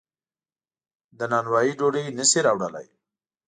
له 1.17 1.25
نانوایۍ 1.31 1.71
ډوډۍ 1.79 2.05
نشي 2.17 2.39
راوړلی. 2.47 2.87